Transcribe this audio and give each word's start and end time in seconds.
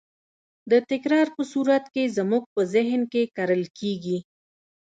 د 0.71 0.73
تکرار 0.89 1.27
په 1.35 1.43
صورت 1.51 1.85
کې 1.93 2.13
زموږ 2.17 2.43
په 2.53 2.61
ذهن 2.73 3.01
کې 3.11 3.21
کرل 3.37 3.63
کېږي. 3.79 4.17